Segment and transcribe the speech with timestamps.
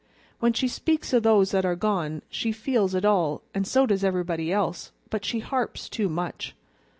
[0.39, 4.03] When she speaks o' those that are gone, she feels it all, and so does
[4.03, 6.55] everybody else, but she harps too much.